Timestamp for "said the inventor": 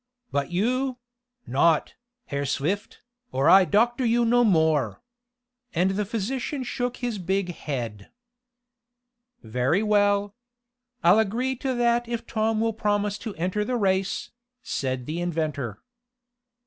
14.63-15.83